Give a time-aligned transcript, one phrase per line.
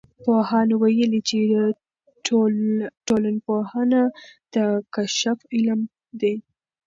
[0.23, 1.37] پوهانو ویلي چې
[3.07, 4.01] ټولنپوهنه
[4.53, 4.55] د
[4.95, 5.81] کشف علم
[6.21, 6.35] دی.